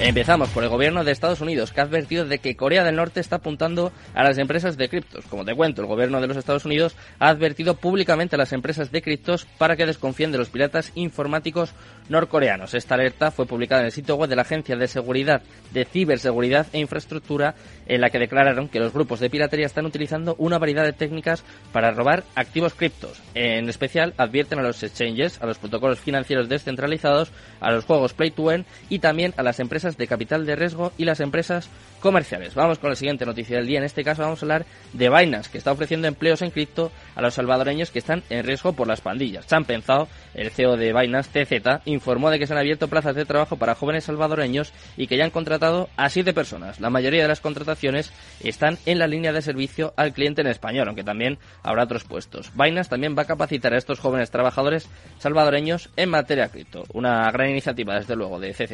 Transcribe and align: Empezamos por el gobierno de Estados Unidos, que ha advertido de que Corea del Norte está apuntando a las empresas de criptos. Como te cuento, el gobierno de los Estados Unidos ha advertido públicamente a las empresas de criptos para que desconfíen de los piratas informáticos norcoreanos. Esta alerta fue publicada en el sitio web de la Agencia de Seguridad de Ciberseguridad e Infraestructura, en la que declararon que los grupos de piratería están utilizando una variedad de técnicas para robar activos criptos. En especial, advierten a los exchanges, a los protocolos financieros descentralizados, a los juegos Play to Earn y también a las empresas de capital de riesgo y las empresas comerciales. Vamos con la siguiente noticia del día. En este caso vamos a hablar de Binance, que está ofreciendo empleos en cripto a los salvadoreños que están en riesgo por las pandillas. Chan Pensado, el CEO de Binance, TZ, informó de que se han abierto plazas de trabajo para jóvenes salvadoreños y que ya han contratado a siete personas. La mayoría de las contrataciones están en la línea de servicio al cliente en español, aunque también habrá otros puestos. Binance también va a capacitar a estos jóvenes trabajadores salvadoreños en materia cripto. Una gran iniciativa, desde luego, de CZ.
Empezamos 0.00 0.48
por 0.48 0.64
el 0.64 0.70
gobierno 0.70 1.04
de 1.04 1.12
Estados 1.12 1.40
Unidos, 1.40 1.70
que 1.70 1.80
ha 1.80 1.84
advertido 1.84 2.24
de 2.24 2.40
que 2.40 2.56
Corea 2.56 2.82
del 2.82 2.96
Norte 2.96 3.20
está 3.20 3.36
apuntando 3.36 3.92
a 4.12 4.24
las 4.24 4.38
empresas 4.38 4.76
de 4.76 4.88
criptos. 4.88 5.24
Como 5.26 5.44
te 5.44 5.54
cuento, 5.54 5.82
el 5.82 5.86
gobierno 5.86 6.20
de 6.20 6.26
los 6.26 6.36
Estados 6.36 6.64
Unidos 6.64 6.96
ha 7.20 7.28
advertido 7.28 7.76
públicamente 7.76 8.34
a 8.34 8.38
las 8.38 8.52
empresas 8.52 8.90
de 8.90 9.02
criptos 9.02 9.46
para 9.56 9.76
que 9.76 9.86
desconfíen 9.86 10.32
de 10.32 10.38
los 10.38 10.48
piratas 10.48 10.90
informáticos 10.96 11.72
norcoreanos. 12.08 12.74
Esta 12.74 12.96
alerta 12.96 13.30
fue 13.30 13.46
publicada 13.46 13.82
en 13.82 13.86
el 13.86 13.92
sitio 13.92 14.16
web 14.16 14.28
de 14.28 14.34
la 14.34 14.42
Agencia 14.42 14.76
de 14.76 14.88
Seguridad 14.88 15.42
de 15.72 15.84
Ciberseguridad 15.84 16.66
e 16.72 16.80
Infraestructura, 16.80 17.54
en 17.86 18.00
la 18.00 18.10
que 18.10 18.18
declararon 18.18 18.68
que 18.68 18.80
los 18.80 18.92
grupos 18.92 19.20
de 19.20 19.30
piratería 19.30 19.66
están 19.66 19.86
utilizando 19.86 20.34
una 20.38 20.58
variedad 20.58 20.84
de 20.84 20.92
técnicas 20.92 21.44
para 21.72 21.92
robar 21.92 22.24
activos 22.34 22.74
criptos. 22.74 23.22
En 23.34 23.68
especial, 23.68 24.12
advierten 24.16 24.58
a 24.58 24.62
los 24.62 24.82
exchanges, 24.82 25.40
a 25.40 25.46
los 25.46 25.58
protocolos 25.58 26.00
financieros 26.00 26.48
descentralizados, 26.48 27.30
a 27.60 27.70
los 27.70 27.84
juegos 27.84 28.12
Play 28.12 28.32
to 28.32 28.50
Earn 28.50 28.66
y 28.90 28.98
también 28.98 29.32
a 29.36 29.42
las 29.44 29.60
empresas 29.60 29.83
de 29.84 30.06
capital 30.06 30.46
de 30.46 30.56
riesgo 30.56 30.92
y 30.96 31.04
las 31.04 31.20
empresas 31.20 31.68
comerciales. 32.00 32.54
Vamos 32.54 32.78
con 32.78 32.90
la 32.90 32.96
siguiente 32.96 33.26
noticia 33.26 33.56
del 33.56 33.66
día. 33.66 33.78
En 33.78 33.84
este 33.84 34.02
caso 34.02 34.22
vamos 34.22 34.42
a 34.42 34.44
hablar 34.44 34.66
de 34.92 35.08
Binance, 35.10 35.50
que 35.50 35.58
está 35.58 35.72
ofreciendo 35.72 36.08
empleos 36.08 36.42
en 36.42 36.50
cripto 36.50 36.90
a 37.14 37.22
los 37.22 37.34
salvadoreños 37.34 37.90
que 37.90 37.98
están 37.98 38.22
en 38.30 38.44
riesgo 38.44 38.72
por 38.72 38.88
las 38.88 39.00
pandillas. 39.00 39.46
Chan 39.46 39.64
Pensado, 39.64 40.08
el 40.34 40.50
CEO 40.50 40.76
de 40.76 40.92
Binance, 40.92 41.44
TZ, 41.44 41.82
informó 41.84 42.30
de 42.30 42.38
que 42.38 42.46
se 42.46 42.52
han 42.54 42.58
abierto 42.58 42.88
plazas 42.88 43.14
de 43.14 43.24
trabajo 43.24 43.56
para 43.56 43.74
jóvenes 43.74 44.04
salvadoreños 44.04 44.72
y 44.96 45.06
que 45.06 45.16
ya 45.16 45.24
han 45.24 45.30
contratado 45.30 45.88
a 45.96 46.08
siete 46.08 46.32
personas. 46.32 46.80
La 46.80 46.90
mayoría 46.90 47.22
de 47.22 47.28
las 47.28 47.40
contrataciones 47.40 48.12
están 48.42 48.78
en 48.86 48.98
la 48.98 49.06
línea 49.06 49.32
de 49.32 49.42
servicio 49.42 49.92
al 49.96 50.12
cliente 50.12 50.40
en 50.40 50.48
español, 50.48 50.88
aunque 50.88 51.04
también 51.04 51.38
habrá 51.62 51.84
otros 51.84 52.04
puestos. 52.04 52.50
Binance 52.54 52.90
también 52.90 53.14
va 53.16 53.22
a 53.22 53.26
capacitar 53.26 53.74
a 53.74 53.78
estos 53.78 54.00
jóvenes 54.00 54.30
trabajadores 54.30 54.88
salvadoreños 55.18 55.90
en 55.96 56.10
materia 56.10 56.48
cripto. 56.48 56.84
Una 56.92 57.30
gran 57.30 57.50
iniciativa, 57.50 57.94
desde 57.94 58.16
luego, 58.16 58.40
de 58.40 58.52
CZ. 58.52 58.72